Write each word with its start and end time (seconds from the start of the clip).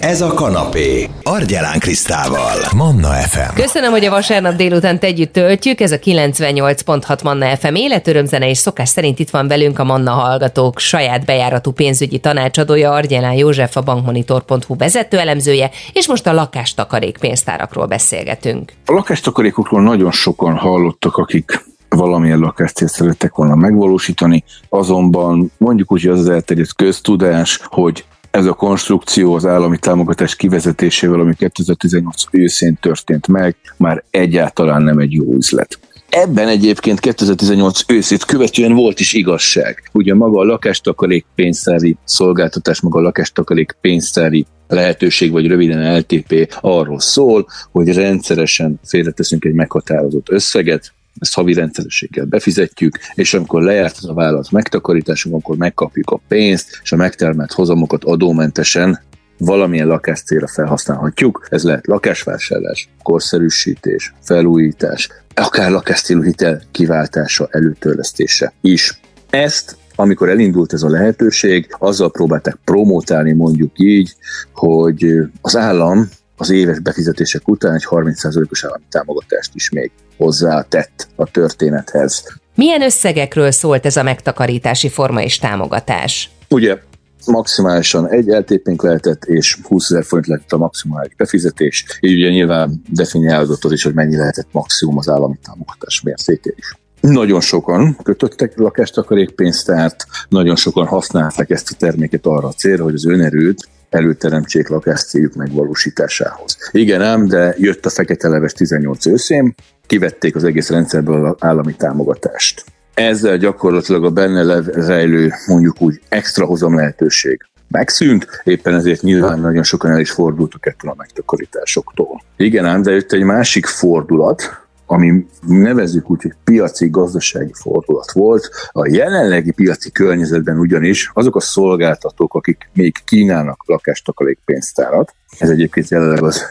Ez 0.00 0.20
a 0.20 0.34
kanapé. 0.34 1.08
Argyelán 1.22 1.78
Krisztával. 1.78 2.56
Manna 2.76 3.08
FM. 3.08 3.54
Köszönöm, 3.54 3.90
hogy 3.90 4.04
a 4.04 4.10
vasárnap 4.10 4.54
délután 4.54 4.98
együtt 5.00 5.32
töltjük. 5.32 5.80
Ez 5.80 5.92
a 5.92 5.98
98.6 5.98 7.24
Manna 7.24 7.56
FM 7.56 7.74
életörömzene, 7.74 8.48
és 8.48 8.58
szokás 8.58 8.88
szerint 8.88 9.18
itt 9.18 9.30
van 9.30 9.48
velünk 9.48 9.78
a 9.78 9.84
Manna 9.84 10.10
hallgatók 10.10 10.78
saját 10.78 11.24
bejáratú 11.24 11.70
pénzügyi 11.70 12.18
tanácsadója 12.18 12.92
Argyelán 12.92 13.32
József, 13.32 13.76
a 13.76 13.80
bankmonitor.hu 13.80 14.76
vezető 14.76 15.18
elemzője, 15.18 15.70
és 15.92 16.08
most 16.08 16.26
a 16.26 16.32
lakástakarék 16.32 17.18
pénztárakról 17.18 17.86
beszélgetünk. 17.86 18.72
A 18.86 18.92
lakástakarékokról 18.92 19.82
nagyon 19.82 20.10
sokan 20.10 20.56
hallottak, 20.56 21.16
akik 21.16 21.64
valamilyen 21.88 22.38
lakást 22.38 22.88
szerettek 22.88 23.34
volna 23.34 23.54
megvalósítani, 23.54 24.44
azonban 24.68 25.52
mondjuk 25.58 25.92
úgy, 25.92 26.02
hogy 26.02 26.10
az 26.10 26.18
az 26.18 26.28
elterjedt 26.28 26.74
köztudás, 26.74 27.60
hogy 27.64 28.04
ez 28.30 28.46
a 28.46 28.52
konstrukció 28.52 29.34
az 29.34 29.46
állami 29.46 29.78
támogatás 29.78 30.36
kivezetésével, 30.36 31.20
ami 31.20 31.34
2018 31.34 32.22
őszén 32.30 32.78
történt 32.80 33.28
meg, 33.28 33.56
már 33.76 34.04
egyáltalán 34.10 34.82
nem 34.82 34.98
egy 34.98 35.12
jó 35.12 35.32
üzlet. 35.32 35.78
Ebben 36.08 36.48
egyébként 36.48 37.00
2018 37.00 37.82
őszét 37.86 38.24
követően 38.24 38.74
volt 38.74 39.00
is 39.00 39.12
igazság. 39.12 39.90
Ugye 39.92 40.14
maga 40.14 40.40
a 40.40 40.44
lakástakarék 40.44 41.26
pénztári 41.34 41.96
szolgáltatás, 42.04 42.80
maga 42.80 42.98
a 42.98 43.02
lakástakarék 43.02 43.76
pénztári 43.80 44.46
lehetőség, 44.68 45.30
vagy 45.30 45.46
röviden 45.46 45.98
LTP 45.98 46.56
arról 46.60 47.00
szól, 47.00 47.46
hogy 47.70 47.94
rendszeresen 47.94 48.80
félreteszünk 48.84 49.44
egy 49.44 49.54
meghatározott 49.54 50.30
összeget, 50.30 50.92
ezt 51.18 51.34
havi 51.34 51.52
rendszerességgel 51.52 52.24
befizetjük, 52.24 52.98
és 53.14 53.34
amikor 53.34 53.62
lejárt 53.62 53.96
az 53.96 54.08
a 54.08 54.14
vállalat 54.14 54.50
megtakarításunk, 54.50 55.34
akkor 55.34 55.56
megkapjuk 55.56 56.10
a 56.10 56.20
pénzt, 56.28 56.80
és 56.82 56.92
a 56.92 56.96
megtermelt 56.96 57.52
hozamokat 57.52 58.04
adómentesen 58.04 59.00
valamilyen 59.38 59.86
lakás 59.86 60.22
célra 60.22 60.48
felhasználhatjuk. 60.48 61.46
Ez 61.50 61.64
lehet 61.64 61.86
lakásvásárlás, 61.86 62.88
korszerűsítés, 63.02 64.14
felújítás, 64.22 65.08
akár 65.34 65.70
lakáscélú 65.70 66.22
hitel 66.22 66.62
kiváltása, 66.70 67.48
előtörlesztése 67.50 68.52
is. 68.60 69.00
Ezt 69.30 69.78
amikor 69.94 70.28
elindult 70.28 70.72
ez 70.72 70.82
a 70.82 70.88
lehetőség, 70.88 71.74
azzal 71.78 72.10
próbálták 72.10 72.58
promotálni 72.64 73.32
mondjuk 73.32 73.72
így, 73.74 74.14
hogy 74.52 75.06
az 75.40 75.56
állam 75.56 76.08
az 76.40 76.50
éves 76.50 76.78
befizetések 76.78 77.48
után 77.48 77.74
egy 77.74 77.86
30%-os 77.90 78.64
állami 78.64 78.84
támogatást 78.88 79.54
is 79.54 79.70
még 79.70 79.90
hozzátett 80.16 81.08
a 81.16 81.30
történethez. 81.30 82.24
Milyen 82.54 82.82
összegekről 82.82 83.50
szólt 83.50 83.86
ez 83.86 83.96
a 83.96 84.02
megtakarítási 84.02 84.88
forma 84.88 85.22
és 85.22 85.38
támogatás? 85.38 86.30
Ugye 86.48 86.78
maximálisan 87.26 88.08
egy 88.08 88.26
LTP-nk 88.26 88.82
lehetett, 88.82 89.24
és 89.24 89.58
20 89.62 89.90
ezer 89.90 90.04
forint 90.04 90.26
lett 90.26 90.52
a 90.52 90.56
maximális 90.56 91.14
befizetés, 91.14 91.84
így 92.00 92.14
ugye 92.14 92.30
nyilván 92.30 92.82
definiálódott 92.88 93.64
az 93.64 93.72
is, 93.72 93.82
hogy 93.82 93.94
mennyi 93.94 94.16
lehetett 94.16 94.48
maximum 94.50 94.98
az 94.98 95.08
állami 95.08 95.38
támogatás 95.42 96.00
mértéke 96.00 96.52
is. 96.56 96.76
Nagyon 97.00 97.40
sokan 97.40 97.96
kötöttek 98.02 98.52
lakástakarékpénztárt, 98.56 100.04
nagyon 100.28 100.56
sokan 100.56 100.86
használták 100.86 101.50
ezt 101.50 101.70
a 101.70 101.76
terméket 101.78 102.26
arra 102.26 102.48
a 102.48 102.52
célra, 102.52 102.82
hogy 102.82 102.94
az 102.94 103.06
önerőt 103.06 103.68
előteremtsék 103.90 104.68
lakás 104.68 105.04
céljuk 105.04 105.34
megvalósításához. 105.34 106.56
Igen 106.72 107.02
ám, 107.02 107.26
de 107.26 107.54
jött 107.58 107.86
a 107.86 107.90
fekete 107.90 108.28
leves 108.28 108.52
18 108.52 109.06
őszén, 109.06 109.54
kivették 109.86 110.36
az 110.36 110.44
egész 110.44 110.70
rendszerből 110.70 111.26
az 111.26 111.34
állami 111.38 111.74
támogatást. 111.74 112.64
Ezzel 112.94 113.36
gyakorlatilag 113.36 114.04
a 114.04 114.10
benne 114.10 114.62
rejlő, 114.72 115.32
mondjuk 115.46 115.80
úgy, 115.80 116.00
extra 116.08 116.44
hozam 116.44 116.76
lehetőség 116.76 117.40
megszűnt, 117.68 118.26
éppen 118.44 118.74
ezért 118.74 119.02
nyilván 119.02 119.40
nagyon 119.40 119.62
sokan 119.62 119.90
el 119.90 120.00
is 120.00 120.10
fordultak 120.10 120.66
ettől 120.66 120.90
a 120.90 120.94
megtakarításoktól. 120.96 122.22
Igen 122.36 122.64
ám, 122.64 122.82
de 122.82 122.90
jött 122.90 123.12
egy 123.12 123.22
másik 123.22 123.66
fordulat, 123.66 124.59
ami 124.90 125.26
nevezzük 125.46 126.10
úgy, 126.10 126.22
hogy 126.22 126.34
piaci 126.44 126.88
gazdasági 126.88 127.52
fordulat 127.54 128.12
volt. 128.12 128.50
A 128.72 128.88
jelenlegi 128.88 129.52
piaci 129.52 129.90
környezetben 129.90 130.58
ugyanis 130.58 131.10
azok 131.14 131.36
a 131.36 131.40
szolgáltatók, 131.40 132.34
akik 132.34 132.70
még 132.72 132.96
kínálnak 133.04 133.62
lakástakarékpénztárat, 133.66 135.14
ez 135.38 135.50
egyébként 135.50 135.88
jelenleg 135.88 136.22
az 136.22 136.42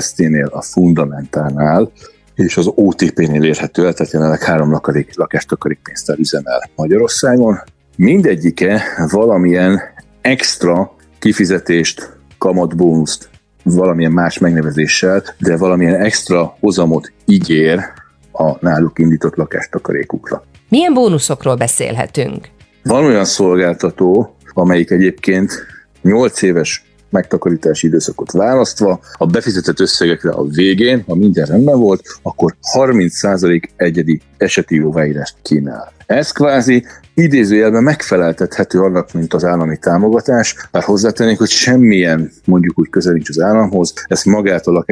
ST-nél, 0.00 0.46
a 0.46 0.62
Fundamentálnál, 0.62 1.90
és 2.34 2.56
az 2.56 2.70
OTP-nél 2.74 3.44
érhető 3.44 3.86
el, 3.86 3.92
tehát 3.92 4.12
jelenleg 4.12 4.42
három 4.42 4.70
lakarék, 4.70 5.16
lakástakarékpénztár 5.16 6.18
üzemel 6.18 6.70
Magyarországon. 6.76 7.60
Mindegyike 7.96 8.82
valamilyen 9.10 9.80
extra 10.20 10.94
kifizetést, 11.18 12.16
kamatbónuszt 12.38 13.28
valamilyen 13.74 14.12
más 14.12 14.38
megnevezéssel, 14.38 15.22
de 15.38 15.56
valamilyen 15.56 16.00
extra 16.00 16.56
hozamot 16.60 17.12
ígér 17.26 17.80
a 18.32 18.56
náluk 18.60 18.98
indított 18.98 19.34
lakástakarékukra. 19.34 20.44
Milyen 20.68 20.94
bónuszokról 20.94 21.56
beszélhetünk? 21.56 22.48
Van 22.82 23.04
olyan 23.04 23.24
szolgáltató, 23.24 24.36
amelyik 24.54 24.90
egyébként 24.90 25.66
8 26.02 26.42
éves 26.42 26.84
megtakarítási 27.10 27.86
időszakot 27.86 28.32
választva, 28.32 29.00
a 29.12 29.26
befizetett 29.26 29.80
összegekre 29.80 30.30
a 30.30 30.44
végén, 30.44 31.02
ha 31.06 31.14
minden 31.14 31.46
rendben 31.46 31.78
volt, 31.78 32.02
akkor 32.22 32.54
30% 32.78 33.62
egyedi 33.76 34.20
eseti 34.36 34.74
jóváírást 34.74 35.36
kínál. 35.42 35.92
Ez 36.06 36.32
kvázi 36.32 36.84
idézőjelben 37.14 37.82
megfeleltethető 37.82 38.80
annak, 38.80 39.12
mint 39.12 39.34
az 39.34 39.44
állami 39.44 39.78
támogatás, 39.78 40.54
bár 40.70 40.82
hozzátennék, 40.82 41.38
hogy 41.38 41.48
semmilyen 41.48 42.30
mondjuk 42.44 42.78
úgy 42.78 42.90
közel 42.90 43.12
nincs 43.12 43.28
az 43.28 43.40
államhoz, 43.40 43.92
ezt 44.06 44.24
magát 44.24 44.66
a 44.66 44.84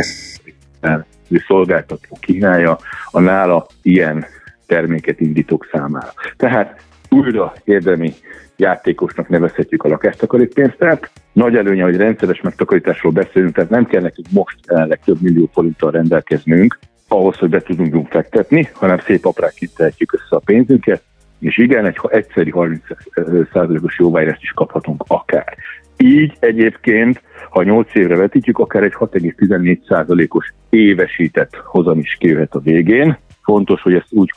szolgáltató 1.47 2.19
kínálja 2.21 2.78
a 3.10 3.21
nála 3.21 3.66
ilyen 3.82 4.26
terméket 4.66 5.21
indítók 5.21 5.69
számára. 5.72 6.12
Tehát 6.37 6.81
újra 7.09 7.55
érdemi 7.65 8.15
játékosnak 8.56 9.28
nevezhetjük 9.28 9.83
a 9.83 9.89
lakástakarékpénztárt. 9.89 11.11
Nagy 11.33 11.56
előnye, 11.56 11.83
hogy 11.83 11.97
rendszeres 11.97 12.41
megtakarításról 12.41 13.12
beszélünk, 13.12 13.55
tehát 13.55 13.71
nem 13.71 13.87
kell 13.87 14.03
nekünk 14.03 14.27
most 14.31 14.59
jelenleg 14.69 15.00
több 15.05 15.21
millió 15.21 15.50
forinttal 15.53 15.91
rendelkeznünk, 15.91 16.78
ahhoz, 17.09 17.37
hogy 17.37 17.49
be 17.49 17.61
tudunk 17.61 18.09
fektetni, 18.09 18.69
hanem 18.72 18.99
szép 18.99 19.25
aprák 19.25 19.55
kitehetjük 19.55 20.12
össze 20.12 20.37
a 20.37 20.43
pénzünket, 20.44 21.03
és 21.39 21.59
igen, 21.59 21.87
egy 21.87 21.99
egyszeri 22.09 22.53
30%-os 22.55 23.99
jóváírást 23.99 24.43
is 24.43 24.50
kaphatunk 24.50 25.05
akár. 25.06 25.56
Így 25.97 26.37
egyébként, 26.38 27.23
ha 27.50 27.62
8 27.62 27.94
évre 27.94 28.17
vetítjük, 28.17 28.59
akár 28.59 28.83
egy 28.83 28.94
6,14%-os 28.99 30.53
évesített 30.71 31.55
hozam 31.55 31.99
is 31.99 32.17
kijöhet 32.19 32.55
a 32.55 32.61
végén. 32.61 33.19
Fontos, 33.43 33.83
hogy 33.83 33.94
ezt 33.94 34.06
úgy 34.12 34.31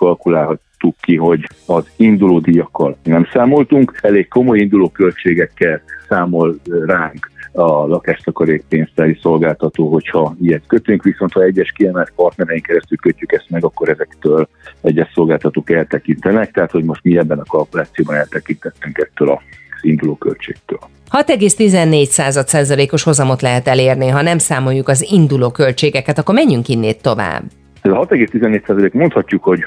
kalkulálhatjuk 0.79 0.95
ki, 1.01 1.15
hogy 1.15 1.47
az 1.65 1.89
induló 1.95 2.39
díjakkal 2.39 2.97
nem 3.03 3.27
számoltunk, 3.31 3.99
elég 4.01 4.27
komoly 4.27 4.59
induló 4.59 4.89
költségekkel 4.89 5.81
számol 6.07 6.55
ránk 6.85 7.31
a 7.51 7.87
lakástakarékpénztári 7.87 9.17
szolgáltató, 9.21 9.91
hogyha 9.91 10.35
ilyet 10.41 10.63
kötünk, 10.67 11.03
viszont 11.03 11.33
ha 11.33 11.43
egyes 11.43 11.71
kiemelt 11.71 12.11
partnereink 12.15 12.65
keresztül 12.65 12.97
kötjük 12.97 13.31
ezt 13.31 13.49
meg, 13.49 13.63
akkor 13.63 13.89
ezektől 13.89 14.47
egyes 14.81 15.11
szolgáltatók 15.13 15.69
eltekintenek, 15.69 16.51
tehát 16.51 16.71
hogy 16.71 16.83
most 16.83 17.03
mi 17.03 17.17
ebben 17.17 17.39
a 17.39 17.43
kalkulációban 17.47 18.15
eltekintettünk 18.15 18.97
ettől 18.97 19.29
a 19.29 19.41
induló 19.81 20.15
költségtől. 20.15 20.79
6,14 21.11 22.45
százalékos 22.45 23.03
hozamot 23.03 23.41
lehet 23.41 23.67
elérni, 23.67 24.07
ha 24.07 24.21
nem 24.21 24.37
számoljuk 24.37 24.87
az 24.87 25.07
induló 25.11 25.51
költségeket, 25.51 26.17
akkor 26.17 26.35
menjünk 26.35 26.67
innét 26.67 27.01
tovább. 27.01 27.43
Ez 27.81 27.91
a 27.91 28.07
6,14 28.07 28.67
százalék 28.67 28.93
mondhatjuk, 28.93 29.43
hogy 29.43 29.59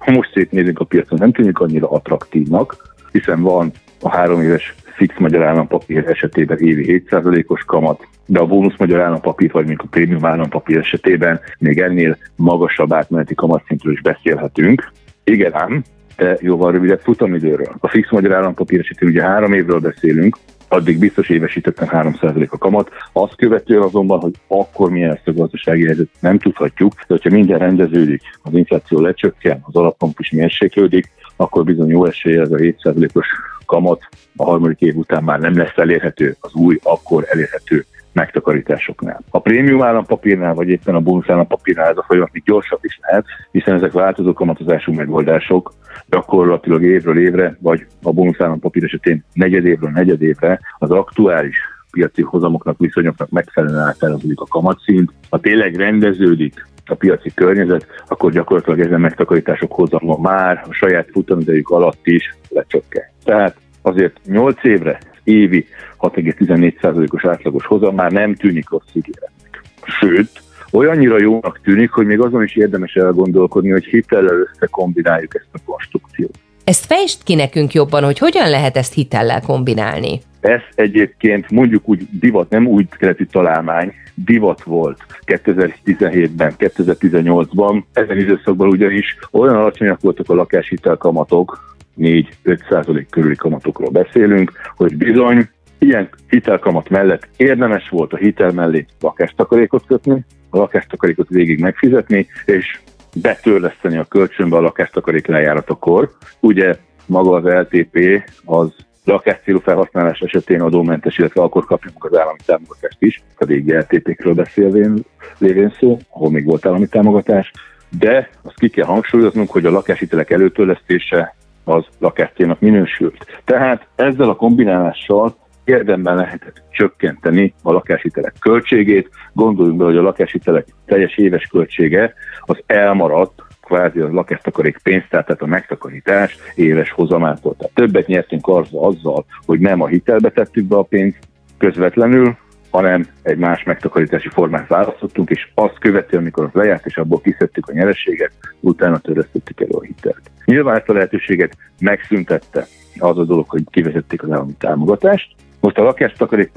ha 0.00 0.10
most 0.10 0.32
szétnézünk 0.32 0.78
a 0.78 0.84
piacon, 0.84 1.18
nem 1.18 1.32
tűnik 1.32 1.58
annyira 1.58 1.90
attraktívnak, 1.90 2.94
hiszen 3.12 3.40
van 3.40 3.70
a 4.00 4.10
három 4.10 4.42
éves 4.42 4.74
fix 4.94 5.18
magyar 5.18 5.42
állampapír 5.42 6.08
esetében 6.08 6.58
évi 6.58 7.04
7%-os 7.10 7.64
kamat, 7.64 8.06
de 8.26 8.38
a 8.38 8.46
bónusz 8.46 8.78
magyar 8.78 9.00
állampapír, 9.00 9.50
vagy 9.52 9.66
még 9.66 9.78
a 9.80 9.86
prémium 9.90 10.24
állampapír 10.24 10.76
esetében 10.76 11.40
még 11.58 11.80
ennél 11.80 12.16
magasabb 12.36 12.92
átmeneti 12.92 13.34
kamatszintről 13.34 13.92
is 13.92 14.00
beszélhetünk. 14.00 14.92
Igen 15.24 15.54
ám, 15.54 15.82
de 16.16 16.36
jóval 16.40 16.72
rövidebb 16.72 17.00
futamidőről. 17.00 17.74
A 17.78 17.88
fix 17.88 18.10
magyar 18.10 18.32
állampapír 18.32 18.80
esetén 18.80 19.08
ugye 19.08 19.22
három 19.22 19.52
évről 19.52 19.80
beszélünk, 19.80 20.36
addig 20.72 20.98
biztos 20.98 21.28
évesítettem 21.28 21.88
3% 21.90 22.48
a 22.48 22.58
kamat. 22.58 22.90
Azt 23.12 23.36
követően 23.36 23.82
azonban, 23.82 24.20
hogy 24.20 24.34
akkor 24.46 24.90
milyen 24.90 25.08
lesz 25.08 25.20
a 25.24 25.32
gazdasági 25.32 25.84
helyzet, 25.84 26.08
nem 26.20 26.38
tudhatjuk, 26.38 26.92
de 26.94 27.04
hogyha 27.06 27.30
minden 27.30 27.58
rendeződik, 27.58 28.22
az 28.42 28.52
infláció 28.54 29.00
lecsökken, 29.00 29.60
az 29.62 29.74
alapkamp 29.74 30.20
is 30.20 30.30
mérséklődik, 30.30 31.10
akkor 31.36 31.64
bizony 31.64 31.88
jó 31.88 32.04
esélye 32.04 32.40
ez 32.40 32.52
a 32.52 32.56
7%-os 32.56 33.26
kamat 33.66 34.08
a 34.36 34.44
harmadik 34.44 34.80
év 34.80 34.96
után 34.96 35.24
már 35.24 35.40
nem 35.40 35.56
lesz 35.56 35.76
elérhető 35.76 36.36
az 36.40 36.54
új, 36.54 36.78
akkor 36.82 37.24
elérhető 37.28 37.86
megtakarításoknál. 38.12 39.20
A 39.30 39.40
prémium 39.40 39.82
állampapírnál, 39.82 40.54
vagy 40.54 40.68
éppen 40.68 40.94
a 40.94 41.00
bónusz 41.00 41.28
állampapírnál 41.28 41.90
ez 41.90 41.96
a 41.96 42.04
folyamat 42.06 42.32
még 42.32 42.42
gyorsabb 42.44 42.80
is 42.82 42.98
lehet, 43.02 43.24
hiszen 43.50 43.74
ezek 43.74 43.92
változó 43.92 44.32
kamatozású 44.32 44.92
megoldások, 44.92 45.72
gyakorlatilag 46.08 46.82
évről 46.82 47.18
évre, 47.18 47.56
vagy 47.60 47.86
a 48.02 48.12
bónusz 48.12 48.40
állampapír 48.40 48.84
esetén 48.84 49.24
negyed 49.32 49.64
évről 49.64 49.90
negyed 49.90 50.22
évre 50.22 50.60
az 50.78 50.90
aktuális 50.90 51.56
piaci 51.90 52.22
hozamoknak, 52.22 52.78
viszonyoknak 52.78 53.30
megfelelően 53.30 53.86
átárazódik 53.86 54.40
a 54.40 54.46
kamatszint. 54.46 55.12
Ha 55.30 55.40
tényleg 55.40 55.76
rendeződik 55.76 56.66
a 56.86 56.94
piaci 56.94 57.34
környezet, 57.34 57.86
akkor 58.08 58.32
gyakorlatilag 58.32 58.80
ezen 58.80 59.00
megtakarítások 59.00 59.72
hozama 59.72 60.16
már 60.18 60.64
a 60.68 60.72
saját 60.72 61.08
futamidejük 61.12 61.68
alatt 61.68 62.06
is 62.06 62.34
lecsökken. 62.48 63.02
Tehát 63.24 63.56
azért 63.82 64.20
8 64.24 64.64
évre 64.64 64.98
évi 65.30 65.66
6,14%-os 66.00 67.24
átlagos 67.24 67.66
hozam 67.66 67.94
már 67.94 68.10
nem 68.10 68.34
tűnik 68.34 68.70
rossz 68.70 68.92
ígéretnek. 68.92 69.62
Sőt, 69.82 70.30
olyannyira 70.72 71.20
jónak 71.20 71.60
tűnik, 71.62 71.90
hogy 71.90 72.06
még 72.06 72.20
azon 72.20 72.42
is 72.42 72.56
érdemes 72.56 72.94
elgondolkodni, 72.94 73.70
hogy 73.70 73.84
hitellel 73.84 74.48
összekombináljuk 74.52 75.34
ezt 75.34 75.48
a 75.52 75.58
konstrukciót. 75.64 76.38
Ezt 76.64 76.86
fejtsd 76.86 77.22
ki 77.22 77.34
nekünk 77.34 77.72
jobban, 77.72 78.04
hogy 78.04 78.18
hogyan 78.18 78.50
lehet 78.50 78.76
ezt 78.76 78.94
hitellel 78.94 79.40
kombinálni. 79.40 80.20
Ez 80.40 80.60
egyébként 80.74 81.50
mondjuk 81.50 81.88
úgy 81.88 82.06
divat, 82.10 82.50
nem 82.50 82.66
úgy 82.66 82.88
keleti 82.88 83.26
találmány, 83.26 83.92
divat 84.14 84.62
volt 84.62 84.98
2017-ben, 85.26 86.54
2018-ban. 86.58 87.82
Ezen 87.92 88.18
időszakban 88.18 88.68
ugyanis 88.68 89.16
olyan 89.30 89.54
alacsonyak 89.54 90.00
voltak 90.00 90.30
a 90.30 90.34
lakáshitel 90.34 90.96
kamatok, 90.96 91.76
4-5 91.98 92.68
százalék 92.68 93.10
körüli 93.10 93.36
kamatokról 93.36 93.90
beszélünk, 93.90 94.52
hogy 94.76 94.96
bizony 94.96 95.48
ilyen 95.78 96.08
hitelkamat 96.28 96.88
mellett 96.88 97.28
érdemes 97.36 97.88
volt 97.88 98.12
a 98.12 98.16
hitel 98.16 98.50
mellé 98.50 98.86
lakástakarékot 99.00 99.86
kötni, 99.86 100.24
a 100.50 100.58
lakástakarékot 100.58 101.28
végig 101.28 101.60
megfizetni, 101.60 102.26
és 102.44 102.80
betörleszteni 103.14 103.96
a 103.96 104.04
kölcsönbe 104.04 104.56
a 104.56 104.60
lakástakarék 104.60 105.26
lejáratokor. 105.26 106.10
Ugye 106.40 106.74
maga 107.06 107.34
az 107.34 107.44
LTP 107.44 108.22
az 108.44 108.74
lakáscélú 109.04 109.58
felhasználás 109.58 110.20
esetén 110.20 110.60
adómentes, 110.60 111.18
illetve 111.18 111.42
akkor 111.42 111.64
kapjuk 111.64 112.04
az 112.04 112.18
állami 112.18 112.38
támogatást 112.46 112.96
is, 112.98 113.22
a 113.36 113.44
régi 113.44 113.72
LTP-kről 113.72 114.34
beszélvén 114.34 115.04
lévén 115.38 115.74
szó, 115.78 115.98
ahol 116.10 116.30
még 116.30 116.44
volt 116.44 116.66
állami 116.66 116.86
támogatás, 116.86 117.50
de 117.98 118.30
azt 118.42 118.58
ki 118.58 118.68
kell 118.68 118.86
hangsúlyoznunk, 118.86 119.50
hogy 119.50 119.64
a 119.64 119.70
lakáshitelek 119.70 120.30
előtörlesztése 120.30 121.34
az 121.64 121.84
lakáscélnak 121.98 122.60
minősült. 122.60 123.40
Tehát 123.44 123.86
ezzel 123.94 124.28
a 124.28 124.36
kombinálással 124.36 125.36
érdemben 125.64 126.16
lehetett 126.16 126.62
csökkenteni 126.70 127.54
a 127.62 127.72
lakáshitelek 127.72 128.34
költségét. 128.40 129.10
Gondoljunk 129.32 129.78
be, 129.78 129.84
hogy 129.84 129.96
a 129.96 130.02
lakáshitelek 130.02 130.66
teljes 130.86 131.16
éves 131.16 131.46
költsége 131.46 132.14
az 132.40 132.62
elmaradt 132.66 133.42
kvázi 133.62 134.00
az 134.00 134.12
lakástakarék 134.12 134.78
pénztár, 134.82 135.24
tehát 135.24 135.42
a 135.42 135.46
megtakarítás 135.46 136.36
éves 136.54 136.90
hozamától. 136.90 137.54
Tehát 137.58 137.74
többet 137.74 138.06
nyertünk 138.06 138.48
azzal, 138.48 138.84
azzal, 138.84 139.24
hogy 139.46 139.60
nem 139.60 139.80
a 139.80 139.86
hitelbe 139.86 140.30
tettük 140.30 140.64
be 140.64 140.76
a 140.76 140.82
pénzt 140.82 141.18
közvetlenül, 141.58 142.36
hanem 142.70 143.06
egy 143.22 143.38
más 143.38 143.62
megtakarítási 143.62 144.28
formát 144.28 144.68
választottunk, 144.68 145.30
és 145.30 145.48
azt 145.54 145.78
követően, 145.78 146.22
amikor 146.22 146.44
az 146.44 146.52
lejárt, 146.52 146.86
és 146.86 146.96
abból 146.96 147.20
kiszedtük 147.20 147.68
a 147.68 147.72
nyerességet, 147.72 148.32
utána 148.60 148.98
törlesztettük 148.98 149.60
elő 149.60 149.70
a 149.72 149.82
hitelt. 149.82 150.20
Nyilván 150.44 150.76
ezt 150.76 150.88
a 150.88 150.92
lehetőséget 150.92 151.56
megszüntette 151.80 152.66
az 152.98 153.18
a 153.18 153.24
dolog, 153.24 153.48
hogy 153.48 153.62
kivezették 153.70 154.22
az 154.22 154.30
állami 154.30 154.54
támogatást. 154.58 155.34
Most 155.60 155.78
a 155.78 155.82
lakástakarék 155.82 156.50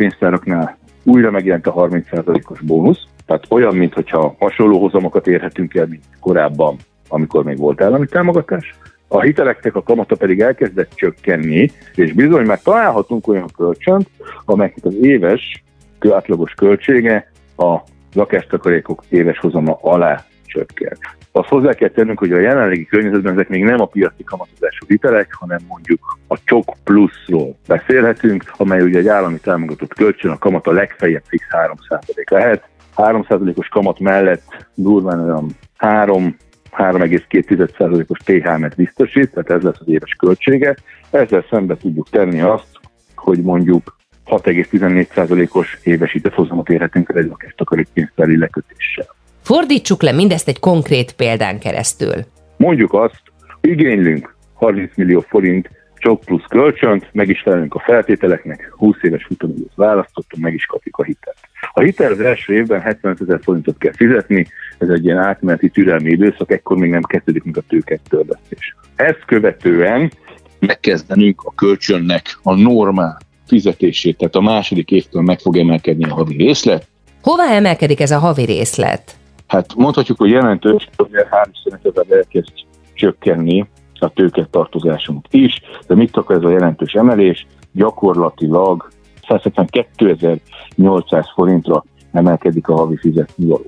újra 1.03 1.31
megjelent 1.31 1.67
a 1.67 1.73
30%-os 1.73 2.59
bónusz, 2.61 3.07
tehát 3.25 3.45
olyan, 3.49 3.75
mintha 3.75 4.35
hasonló 4.39 4.79
hozamokat 4.79 5.27
érhetünk 5.27 5.75
el, 5.75 5.85
mint 5.89 6.03
korábban, 6.19 6.75
amikor 7.07 7.43
még 7.43 7.57
volt 7.57 7.81
állami 7.81 8.05
támogatás. 8.05 8.75
A 9.07 9.21
hiteleknek 9.21 9.75
a 9.75 9.83
kamata 9.83 10.15
pedig 10.15 10.39
elkezdett 10.39 10.91
csökkenni, 10.95 11.71
és 11.95 12.13
bizony 12.13 12.45
már 12.45 12.61
találhatunk 12.61 13.27
olyan 13.27 13.49
kölcsönt, 13.57 14.09
amelynek 14.45 14.77
az 14.81 14.95
éves 15.01 15.63
átlagos 16.11 16.51
költsége 16.51 17.31
a 17.57 17.77
lakástakarékok 18.13 19.03
éves 19.09 19.39
hozama 19.39 19.77
alá 19.81 20.25
csökken. 20.45 20.97
Azt 21.31 21.47
hozzá 21.49 21.73
kell 21.73 21.89
tennünk, 21.89 22.19
hogy 22.19 22.31
a 22.31 22.39
jelenlegi 22.39 22.85
környezetben 22.85 23.33
ezek 23.33 23.49
még 23.49 23.63
nem 23.63 23.81
a 23.81 23.85
piaci 23.85 24.23
kamatozású 24.23 24.85
hitelek, 24.87 25.33
hanem 25.33 25.59
mondjuk 25.67 26.17
a 26.27 26.37
csok 26.43 26.73
pluszról 26.83 27.55
beszélhetünk, 27.67 28.51
amely 28.57 28.81
ugye 28.81 28.97
egy 28.97 29.07
állami 29.07 29.37
támogatott 29.39 29.93
kölcsön, 29.93 30.31
a 30.31 30.37
kamata 30.37 30.71
legfeljebb 30.71 31.23
fix 31.27 31.45
3% 31.49 32.29
lehet. 32.29 32.67
3%-os 32.95 33.67
kamat 33.67 33.99
mellett 33.99 34.67
durván 34.75 35.19
olyan 35.19 35.49
3 35.77 36.35
3,2%-os 36.77 38.19
THM-et 38.19 38.75
biztosít, 38.75 39.31
tehát 39.31 39.49
ez 39.49 39.61
lesz 39.61 39.79
az 39.79 39.87
éves 39.87 40.13
költsége. 40.13 40.75
Ezzel 41.09 41.45
szembe 41.49 41.77
tudjuk 41.77 42.09
tenni 42.09 42.41
azt, 42.41 42.79
hogy 43.15 43.41
mondjuk 43.41 43.97
6,14%-os 44.25 45.77
évesített 45.83 46.33
hozamot 46.33 46.69
érhetünk 46.69 47.09
el 47.09 47.17
egy 47.17 47.27
lakástakarékpénztári 47.27 48.37
lekötéssel. 48.37 49.15
Fordítsuk 49.41 50.01
le 50.01 50.11
mindezt 50.11 50.47
egy 50.47 50.59
konkrét 50.59 51.11
példán 51.11 51.59
keresztül. 51.59 52.13
Mondjuk 52.57 52.93
azt, 52.93 53.21
igénylünk 53.61 54.35
30 54.53 54.91
millió 54.95 55.19
forint 55.19 55.69
csak 55.95 56.19
plusz 56.19 56.45
kölcsönt, 56.49 57.09
meg 57.11 57.29
is 57.29 57.41
felelünk 57.41 57.75
a 57.75 57.79
feltételeknek, 57.79 58.73
20 58.77 58.95
éves 59.01 59.23
futamidőt 59.23 59.71
választottunk, 59.75 60.43
meg 60.43 60.53
is 60.53 60.65
kapjuk 60.65 60.97
a 60.97 61.03
hitelt. 61.03 61.37
A 61.73 61.81
hitel 61.81 62.11
az 62.11 62.19
első 62.19 62.53
évben 62.53 62.81
75 62.81 63.21
ezer 63.21 63.39
forintot 63.43 63.77
kell 63.77 63.93
fizetni, 63.93 64.47
ez 64.77 64.89
egy 64.89 65.05
ilyen 65.05 65.17
átmeneti 65.17 65.69
türelmi 65.69 66.09
időszak, 66.09 66.51
ekkor 66.51 66.77
még 66.77 66.89
nem 66.89 67.01
kezdődik 67.01 67.43
meg 67.43 67.57
a 67.57 67.63
tőket 67.67 67.99
törlesztés. 68.09 68.75
Ezt 68.95 69.23
követően 69.25 70.11
megkezdenünk 70.59 71.41
a 71.43 71.53
kölcsönnek 71.55 72.39
a 72.43 72.55
normál 72.55 73.17
fizetését, 73.47 74.17
tehát 74.17 74.35
a 74.35 74.41
második 74.41 74.91
évtől 74.91 75.21
meg 75.21 75.39
fog 75.39 75.57
emelkedni 75.57 76.03
a 76.03 76.13
havi 76.13 76.35
részlet. 76.35 76.87
Hova 77.21 77.49
emelkedik 77.49 77.99
ez 77.99 78.11
a 78.11 78.19
havi 78.19 78.43
részlet? 78.43 79.17
Hát 79.47 79.75
mondhatjuk, 79.75 80.17
hogy 80.17 80.29
jelentős, 80.29 80.89
hogy 80.97 81.09
300 81.29 81.79
ezer 81.83 82.05
elkezd 82.17 82.51
csökkenni 82.93 83.65
a 83.99 84.09
tőket 84.09 84.49
tartozásunk 84.49 85.25
is, 85.29 85.61
de 85.87 85.95
mit 85.95 86.17
akar 86.17 86.35
ez 86.35 86.43
a 86.43 86.49
jelentős 86.49 86.93
emelés? 86.93 87.47
Gyakorlatilag 87.71 88.91
172.800 89.27 91.25
forintra 91.33 91.83
emelkedik 92.11 92.67
a 92.67 92.75
havi 92.75 92.97
fizetni 92.97 93.45
való. 93.45 93.65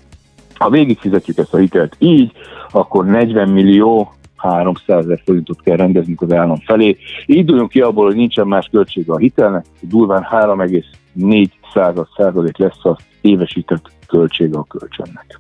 Ha 0.54 0.70
végig 0.70 1.00
fizetjük 1.00 1.38
ezt 1.38 1.54
a 1.54 1.58
hitelt 1.58 1.96
így, 2.00 2.32
akkor 2.72 3.06
40 3.06 3.50
millió 3.50 4.14
300 4.50 5.04
ezer 5.06 5.22
forintot 5.26 5.62
kell 5.62 5.76
rendeznünk 5.76 6.22
az 6.22 6.32
állam 6.32 6.58
felé. 6.58 6.98
Induljunk 7.26 7.70
ki 7.70 7.82
abból, 7.82 8.06
hogy 8.06 8.16
nincsen 8.16 8.48
más 8.48 8.68
költsége 8.72 9.14
a 9.14 9.18
hitelnek, 9.18 9.66
durván 9.82 10.28
3,4 10.32 12.04
százalék 12.16 12.58
lesz 12.58 12.80
az 12.82 12.96
évesített 13.22 13.92
költsége 14.08 14.58
a 14.58 14.64
kölcsönnek. 14.64 15.40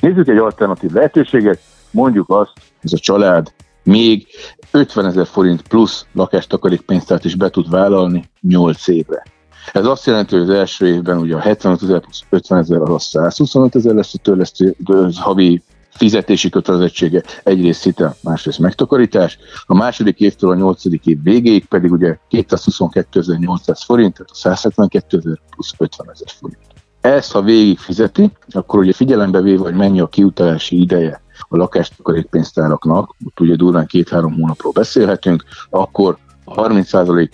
Nézzük 0.00 0.28
egy 0.28 0.38
alternatív 0.38 0.90
lehetőséget, 0.90 1.60
mondjuk 1.90 2.30
azt, 2.30 2.52
ez 2.80 2.92
a 2.92 2.98
család 2.98 3.52
még 3.82 4.26
50 4.70 5.06
ezer 5.06 5.26
forint 5.26 5.68
plusz 5.68 6.06
lakástakarékpénztárt 6.12 7.24
is 7.24 7.34
be 7.34 7.50
tud 7.50 7.70
vállalni 7.70 8.24
8 8.40 8.88
évre. 8.88 9.22
Ez 9.72 9.86
azt 9.86 10.06
jelenti, 10.06 10.34
hogy 10.34 10.44
az 10.44 10.50
első 10.50 10.86
évben 10.86 11.18
ugye 11.18 11.34
a 11.34 11.40
75 11.40 11.82
ezer 11.82 12.00
plusz 12.00 12.22
50 12.30 12.58
ezer 12.58 12.80
az 12.80 13.02
125 13.02 13.74
ezer 13.74 13.94
lesz 13.94 14.14
a 14.14 14.18
törlesztő 14.18 14.74
havi 15.16 15.62
fizetési 15.96 16.48
kötelezettsége, 16.48 17.22
egyrészt 17.42 17.82
hitel, 17.82 18.16
másrészt 18.22 18.58
megtakarítás. 18.58 19.38
A 19.66 19.74
második 19.74 20.20
évtől 20.20 20.50
a 20.50 20.54
nyolcadik 20.54 21.06
év 21.06 21.22
végéig 21.22 21.64
pedig 21.64 21.92
ugye 21.92 22.18
222.800 22.30 23.80
forint, 23.84 24.14
tehát 24.14 24.30
a 24.30 24.34
172 24.34 25.18
ezer 25.18 25.40
plusz 25.50 25.72
50 25.78 26.10
ezer 26.10 26.28
forint. 26.38 26.60
Ezt, 27.00 27.32
ha 27.32 27.42
végig 27.42 27.78
fizeti, 27.78 28.30
akkor 28.50 28.78
ugye 28.78 28.92
figyelembe 28.92 29.40
véve, 29.40 29.62
hogy 29.62 29.74
mennyi 29.74 30.00
a 30.00 30.06
kiutalási 30.06 30.80
ideje 30.80 31.22
a 31.48 31.56
lakástakarékpénztáraknak, 31.56 33.14
ott 33.26 33.40
ugye 33.40 33.56
durván 33.56 33.86
két-három 33.86 34.34
hónapról 34.34 34.72
beszélhetünk, 34.72 35.44
akkor 35.70 36.18
a 36.44 36.54
30% 36.54 37.28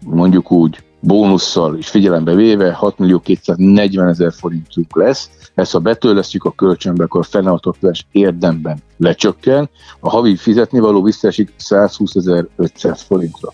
mondjuk 0.00 0.50
úgy 0.50 0.84
bónusszal 1.04 1.76
és 1.76 1.88
figyelembe 1.88 2.34
véve 2.34 2.72
6 2.72 2.98
millió 2.98 3.18
240 3.18 4.08
ezer 4.08 4.32
forintunk 4.32 4.96
lesz. 4.96 5.30
Ezt 5.54 5.72
ha 5.72 5.78
betőlesztjük 5.78 6.44
a 6.44 6.50
kölcsönbe, 6.50 7.04
akkor 7.04 7.20
a 7.20 7.24
fenntartás 7.24 8.06
érdemben 8.12 8.78
lecsökken. 8.96 9.70
A 10.00 10.10
havi 10.10 10.36
fizetni 10.36 10.78
való 10.78 11.02
visszaesik 11.02 11.52
120.500 11.58 13.00
forintra 13.06 13.52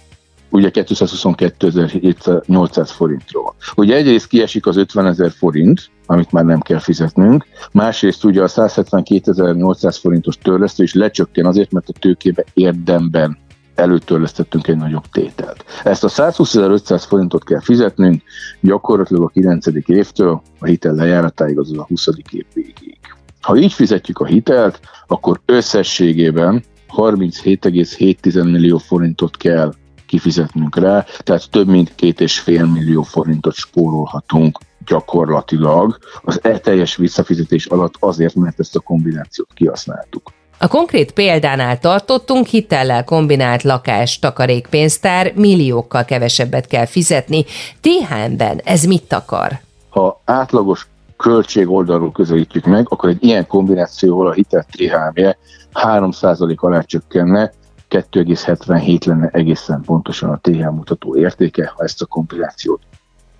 ugye 0.50 0.70
222.800 0.72 2.90
forintról. 2.92 3.54
Ugye 3.76 3.96
egyrészt 3.96 4.26
kiesik 4.26 4.66
az 4.66 4.76
50 4.76 5.06
ezer 5.06 5.30
forint, 5.30 5.90
amit 6.06 6.32
már 6.32 6.44
nem 6.44 6.60
kell 6.60 6.78
fizetnünk, 6.78 7.46
másrészt 7.72 8.24
ugye 8.24 8.42
a 8.42 8.48
172.800 8.48 9.98
forintos 10.00 10.38
törlesztő 10.38 10.82
is 10.82 10.94
lecsökken 10.94 11.46
azért, 11.46 11.72
mert 11.72 11.88
a 11.88 11.98
tőkébe 11.98 12.44
érdemben 12.54 13.38
előtörlesztettünk 13.80 14.68
egy 14.68 14.76
nagyobb 14.76 15.04
tételt. 15.12 15.64
Ezt 15.84 16.04
a 16.04 16.08
120.500 16.08 17.04
forintot 17.08 17.44
kell 17.44 17.60
fizetnünk 17.60 18.22
gyakorlatilag 18.60 19.22
a 19.22 19.28
9. 19.28 19.66
évtől 19.86 20.42
a 20.58 20.66
hitel 20.66 20.94
lejáratáig, 20.94 21.58
azaz 21.58 21.78
a 21.78 21.84
20. 21.88 22.06
év 22.30 22.46
végéig. 22.54 22.98
Ha 23.40 23.56
így 23.56 23.72
fizetjük 23.72 24.18
a 24.18 24.24
hitelt, 24.24 24.80
akkor 25.06 25.40
összességében 25.46 26.64
37,7 26.96 28.50
millió 28.50 28.78
forintot 28.78 29.36
kell 29.36 29.74
kifizetnünk 30.06 30.76
rá, 30.76 31.04
tehát 31.18 31.50
több 31.50 31.68
mint 31.68 31.94
két 31.94 32.20
és 32.20 32.38
fél 32.38 32.66
millió 32.66 33.02
forintot 33.02 33.54
spórolhatunk 33.54 34.58
gyakorlatilag 34.86 35.98
az 36.22 36.38
e 36.42 36.58
teljes 36.58 36.96
visszafizetés 36.96 37.66
alatt 37.66 37.94
azért, 37.98 38.34
mert 38.34 38.60
ezt 38.60 38.76
a 38.76 38.80
kombinációt 38.80 39.48
kihasználtuk. 39.54 40.32
A 40.62 40.68
konkrét 40.68 41.12
példánál 41.12 41.78
tartottunk, 41.78 42.46
hitellel 42.46 43.04
kombinált 43.04 43.62
lakás, 43.62 44.18
takarékpénztár, 44.18 45.32
milliókkal 45.34 46.04
kevesebbet 46.04 46.66
kell 46.66 46.86
fizetni. 46.86 47.44
THM-ben 47.80 48.60
ez 48.64 48.84
mit 48.84 49.12
akar? 49.12 49.60
Ha 49.88 50.20
átlagos 50.24 50.86
költség 51.16 51.68
oldalról 51.68 52.12
közelítjük 52.12 52.64
meg, 52.64 52.86
akkor 52.88 53.08
egy 53.08 53.24
ilyen 53.24 53.46
kombinációval 53.46 54.26
a 54.26 54.32
hitel 54.32 54.66
THM-je 54.70 55.38
3% 55.74 56.56
alá 56.56 56.80
csökkenne, 56.80 57.52
2,77 57.90 59.06
lenne 59.06 59.28
egészen 59.32 59.82
pontosan 59.86 60.30
a 60.30 60.38
TH 60.42 60.70
mutató 60.70 61.16
értéke, 61.16 61.72
ha 61.76 61.84
ezt 61.84 62.02
a 62.02 62.06
kombinációt 62.06 62.80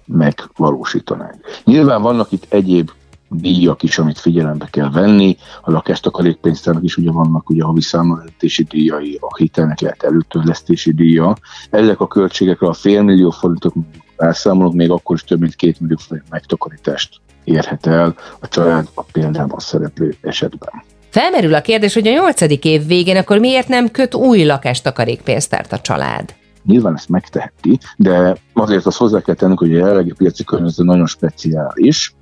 megvalósítanánk. 0.07 1.35
Nyilván 1.65 2.03
vannak 2.03 2.33
itt 2.33 2.47
egyéb 2.49 2.91
díjak 3.31 3.83
is, 3.83 3.99
amit 3.99 4.19
figyelembe 4.19 4.69
kell 4.71 4.91
venni. 4.91 5.37
A 5.63 5.71
lakástakarékpénztárnak 5.71 6.85
is 6.85 6.97
ugye 6.97 7.11
vannak 7.11 7.51
ugye 7.51 7.63
a 7.63 7.73
visszaemelítési 7.73 8.63
díjai, 8.63 9.19
a 9.21 9.37
hitelnek 9.37 9.81
lehet 9.81 10.03
előtörlesztési 10.03 10.93
díja. 10.93 11.37
Ezek 11.71 12.01
a 12.01 12.07
költségekre 12.07 12.67
a 12.67 12.73
félmillió 12.73 13.31
forintot 13.31 13.75
elszámolunk, 14.17 14.75
még 14.75 14.91
akkor 14.91 15.17
is 15.17 15.25
több 15.25 15.41
mint 15.41 15.55
két 15.55 15.81
millió 15.81 15.97
forint 15.97 16.31
megtakarítást 16.31 17.21
érhet 17.45 17.87
el 17.87 18.15
a 18.41 18.49
család 18.49 18.89
a 18.95 19.03
példában 19.03 19.59
szereplő 19.59 20.15
esetben. 20.21 20.83
Felmerül 21.11 21.55
a 21.55 21.61
kérdés, 21.61 21.95
hogy 21.95 22.09
a 22.09 22.13
nyolcadik 22.13 22.65
év 22.65 22.87
végén 22.87 23.17
akkor 23.17 23.39
miért 23.39 23.69
nem 23.69 23.91
köt 23.91 24.15
új 24.15 24.45
lakástakarékpénztárt 24.45 25.73
a 25.73 25.79
család? 25.79 26.35
Nyilván 26.65 26.95
ezt 26.95 27.09
megteheti, 27.09 27.79
de 27.97 28.37
azért 28.53 28.87
azt 28.87 28.97
hozzá 28.97 29.21
kell 29.21 29.35
tennünk, 29.35 29.59
hogy 29.59 29.75
a 29.75 29.79
jelenlegi 29.79 30.13
piaci 30.13 30.45
környezet 30.45 30.87
nagyon 30.87 31.07
speciális, 31.07 32.15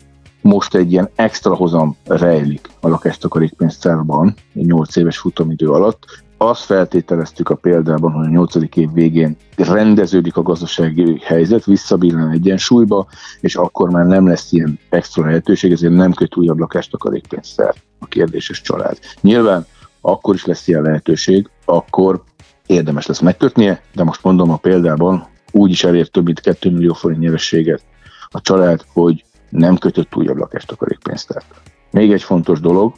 most 0.42 0.75
egy 0.75 0.92
ilyen 0.92 1.09
extra 1.14 1.54
hozam 1.54 1.97
rejlik 2.07 2.68
a 2.80 2.88
lakástakarékpénztárban, 2.88 4.35
egy 4.54 4.66
8 4.66 4.97
éves 4.97 5.18
futamidő 5.18 5.68
alatt. 5.68 6.04
Azt 6.37 6.62
feltételeztük 6.62 7.49
a 7.49 7.54
példában, 7.54 8.12
hogy 8.12 8.26
a 8.26 8.30
8. 8.30 8.54
év 8.75 8.92
végén 8.92 9.37
rendeződik 9.57 10.37
a 10.37 10.42
gazdasági 10.42 11.21
helyzet, 11.25 11.64
visszabillen 11.64 12.30
egyensúlyba, 12.30 13.07
és 13.40 13.57
akkor 13.57 13.90
már 13.90 14.07
nem 14.07 14.26
lesz 14.26 14.52
ilyen 14.52 14.78
extra 14.88 15.25
lehetőség, 15.25 15.73
ezért 15.73 15.95
nem 15.95 16.12
köt 16.12 16.37
újabb 16.37 16.59
lakástakarékpénztár 16.59 17.75
a 17.99 18.07
kérdéses 18.07 18.61
család. 18.61 18.99
Nyilván 19.21 19.66
akkor 20.00 20.35
is 20.35 20.45
lesz 20.45 20.68
ilyen 20.68 20.83
lehetőség, 20.83 21.50
akkor 21.64 22.23
érdemes 22.66 23.07
lesz 23.07 23.21
megkötnie, 23.21 23.83
de 23.95 24.04
most 24.04 24.23
mondom 24.23 24.50
a 24.50 24.57
példában, 24.57 25.26
úgy 25.50 25.71
is 25.71 25.85
elért 25.85 26.12
több 26.12 26.25
mint 26.25 26.40
2 26.40 26.71
millió 26.71 26.92
forint 26.92 27.21
nyerességet 27.21 27.83
a 28.28 28.40
család, 28.40 28.85
hogy 28.92 29.25
nem 29.48 29.76
kötött 29.76 30.16
újabb 30.16 30.36
lakástakarékpénztárt. 30.36 31.60
Még 31.90 32.12
egy 32.12 32.22
fontos 32.22 32.60
dolog, 32.60 32.94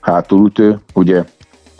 hátulütő, 0.00 0.80
ugye 0.94 1.24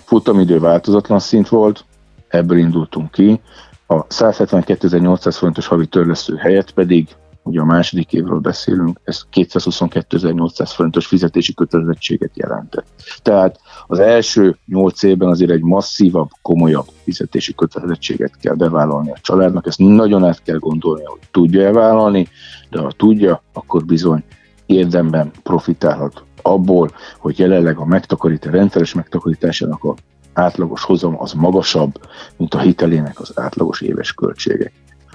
futamidő 0.05 0.59
változatlan 0.59 1.19
szint 1.19 1.49
volt, 1.49 1.85
ebből 2.29 2.59
indultunk 2.59 3.11
ki, 3.11 3.41
a 3.87 4.07
172.800 4.07 5.35
forintos 5.39 5.67
havi 5.67 5.87
törlesztő 5.87 6.37
helyett 6.37 6.71
pedig, 6.71 7.09
ugye 7.43 7.61
a 7.61 7.65
második 7.65 8.13
évről 8.13 8.39
beszélünk, 8.39 9.01
ez 9.05 9.23
222.800 9.33 10.71
forintos 10.75 11.07
fizetési 11.07 11.55
kötelezettséget 11.55 12.31
jelentett. 12.35 12.87
Tehát 13.23 13.61
az 13.87 13.99
első 13.99 14.57
8 14.67 15.03
évben 15.03 15.29
azért 15.29 15.51
egy 15.51 15.63
masszívabb, 15.63 16.29
komolyabb 16.43 16.87
fizetési 17.03 17.55
kötelezettséget 17.55 18.37
kell 18.37 18.55
bevállalni 18.55 19.11
a 19.11 19.19
családnak, 19.21 19.67
ezt 19.67 19.79
nagyon 19.79 20.25
át 20.25 20.43
kell 20.43 20.59
gondolni, 20.59 21.05
hogy 21.05 21.21
tudja-e 21.31 21.73
vállalni, 21.73 22.29
de 22.71 22.81
ha 22.81 22.93
tudja, 22.97 23.43
akkor 23.53 23.85
bizony 23.85 24.23
érdemben 24.67 25.31
profitálhat 25.43 26.25
abból, 26.43 26.91
hogy 27.19 27.39
jelenleg 27.39 27.77
a 27.77 27.85
megtakarítás, 27.85 28.53
rendszeres 28.53 28.95
megtakarításának 28.95 29.85
a 29.85 29.95
átlagos 30.33 30.83
hozam 30.85 31.21
az 31.21 31.33
magasabb, 31.33 32.01
mint 32.37 32.55
a 32.55 32.59
hitelének 32.59 33.21
az 33.21 33.33
átlagos 33.35 33.81
éves 33.81 34.13
költsége. 34.13 34.73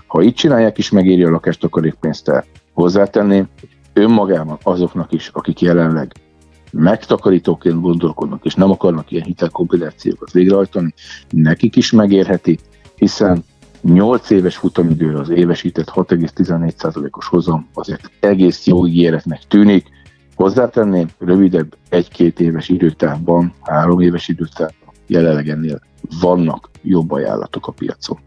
Ha 0.08 0.22
így 0.22 0.34
csinálják 0.34 0.78
is, 0.78 0.90
megéri 0.90 1.24
a 1.24 1.30
lakástakarékpénztár. 1.30 2.46
Hozzátenném, 2.74 3.48
hogy 3.60 3.70
önmagában 3.94 4.58
azoknak 4.64 5.14
is, 5.14 5.30
akik 5.34 5.62
jelenleg 5.62 6.12
megtakarítóként 6.72 7.82
gondolkodnak, 7.82 8.46
és 8.46 8.56
nem 8.56 8.72
akarnak 8.72 9.12
ilyen 9.12 9.26
hitelkombinációkat 9.26 10.32
végrehajtani, 10.32 10.94
nekik 11.30 11.76
is 11.76 11.92
megérheti, 11.92 12.60
hiszen 12.96 13.44
8 13.82 14.30
éves 14.30 14.56
futamidőre 14.58 15.20
az 15.20 15.30
évesített 15.30 15.90
6,14%-os 15.90 17.28
hozam 17.28 17.68
azért 17.74 18.12
egész 18.20 18.66
jó 18.66 18.88
ígéretnek 18.88 19.42
tűnik. 19.48 19.88
Hozzátenném, 20.36 21.08
rövidebb 21.20 21.76
egy-két 21.90 22.40
éves 22.40 22.70
időtávban, 22.70 23.54
három 23.62 24.00
éves 24.00 24.28
időtávban 24.28 24.94
jelenleg 25.08 25.50
ennél 25.50 25.82
vannak 26.20 26.70
jobb 26.82 27.12
ajánlatok 27.12 27.68
a 27.68 27.72
piacon. 27.72 28.18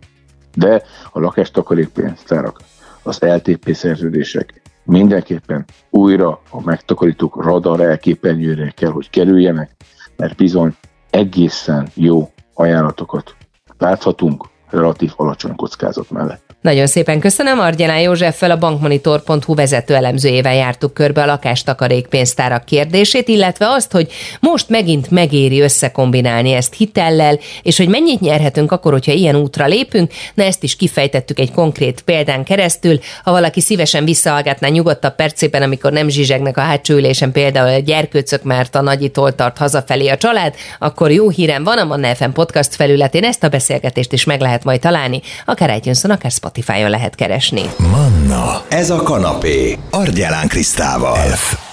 De 0.54 0.82
a 1.12 1.20
lakástakarékpénztárak, 1.20 2.60
az 3.02 3.18
LTP 3.18 3.74
szerződések 3.74 4.62
mindenképpen 4.84 5.64
újra 5.90 6.40
a 6.50 6.62
megtakarítók 6.62 7.42
radar 7.42 7.80
elképernyőre 7.80 8.70
kell, 8.70 8.90
hogy 8.90 9.10
kerüljenek, 9.10 9.76
mert 10.16 10.36
bizony 10.36 10.74
egészen 11.10 11.88
jó 11.94 12.32
ajánlatokat 12.54 13.36
láthatunk 13.78 14.44
relatív 14.70 15.12
alacsony 15.16 15.56
kockázat 15.56 16.10
mellett. 16.10 16.50
Nagyon 16.60 16.86
szépen 16.86 17.20
köszönöm. 17.20 17.58
Argyelán 17.58 18.00
Józseffel 18.00 18.50
a 18.50 18.58
bankmonitor.hu 18.58 19.54
vezető 19.54 19.94
elemzőjével 19.94 20.54
jártuk 20.54 20.94
körbe 20.94 21.22
a 21.22 21.26
lakástakarékpénztárak 21.26 22.64
kérdését, 22.64 23.28
illetve 23.28 23.68
azt, 23.68 23.92
hogy 23.92 24.12
most 24.40 24.68
megint 24.68 25.10
megéri 25.10 25.60
összekombinálni 25.60 26.52
ezt 26.52 26.74
hitellel, 26.74 27.38
és 27.62 27.76
hogy 27.76 27.88
mennyit 27.88 28.20
nyerhetünk 28.20 28.72
akkor, 28.72 28.92
hogyha 28.92 29.12
ilyen 29.12 29.36
útra 29.36 29.66
lépünk. 29.66 30.12
Na 30.34 30.44
ezt 30.44 30.62
is 30.62 30.76
kifejtettük 30.76 31.38
egy 31.38 31.52
konkrét 31.52 32.00
példán 32.00 32.44
keresztül. 32.44 32.98
Ha 33.24 33.30
valaki 33.30 33.60
szívesen 33.60 34.04
visszahallgatná 34.04 34.68
nyugodtabb 34.68 35.14
percében, 35.14 35.62
amikor 35.62 35.92
nem 35.92 36.08
zsizsegnek 36.08 36.56
a 36.56 36.60
hátsó 36.60 36.94
ülésen 36.94 37.32
például 37.32 37.74
a 37.74 37.78
gyerkőcök, 37.78 38.42
mert 38.42 38.74
a 38.74 38.80
nagyitól 38.80 39.34
tart 39.34 39.58
hazafelé 39.58 40.08
a 40.08 40.16
család, 40.16 40.54
akkor 40.78 41.10
jó 41.10 41.28
hírem 41.28 41.64
van, 41.64 41.78
a 41.78 41.84
Manna 41.84 42.14
FM 42.14 42.30
podcast 42.30 42.74
felületén 42.74 43.24
ezt 43.24 43.44
a 43.44 43.48
beszélgetést 43.48 44.12
is 44.12 44.24
meg 44.24 44.40
lehet 44.40 44.59
majd 44.64 44.80
találni, 44.80 45.20
akár 45.44 45.76
itunes 45.76 46.04
akár 46.04 46.30
Spotify 46.30 46.70
Spotify-on 46.70 46.90
lehet 46.90 47.14
keresni. 47.14 47.62
Manna, 47.76 48.62
ez 48.68 48.90
a 48.90 49.02
kanapé, 49.02 49.78
Argyelán 49.90 50.48
Krisztával. 50.48 51.16
F. 51.16 51.69